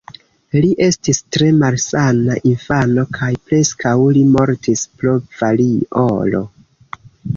Li 0.61 0.69
estis 0.85 1.19
tre 1.35 1.49
malsana 1.57 2.37
infano 2.51 3.03
kaj 3.19 3.31
preskaŭ 3.51 3.95
li 4.17 4.25
mortis 4.37 4.83
pro 5.03 5.15
variolo. 5.43 6.43